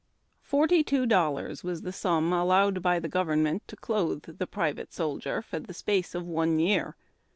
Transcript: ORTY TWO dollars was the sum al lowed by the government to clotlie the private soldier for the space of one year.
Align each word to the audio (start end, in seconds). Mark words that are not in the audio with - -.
ORTY 0.51 0.83
TWO 0.83 1.05
dollars 1.05 1.63
was 1.63 1.83
the 1.83 1.91
sum 1.93 2.33
al 2.33 2.47
lowed 2.47 2.81
by 2.81 2.97
the 2.99 3.07
government 3.07 3.61
to 3.67 3.75
clotlie 3.75 4.35
the 4.35 4.47
private 4.47 4.91
soldier 4.91 5.43
for 5.43 5.59
the 5.59 5.75
space 5.75 6.15
of 6.15 6.27
one 6.27 6.57
year. 6.57 6.95